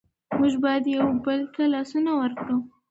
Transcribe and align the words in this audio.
موږ 0.37 0.53
باید 0.63 0.83
یو 0.95 1.05
بل 1.25 1.39
ته 1.53 1.63
لاسونه 1.73 2.11
ورکړو. 2.21 2.57